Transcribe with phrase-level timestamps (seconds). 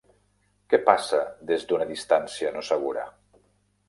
[0.73, 1.19] Què passa
[1.51, 3.05] des d'una distància no segura?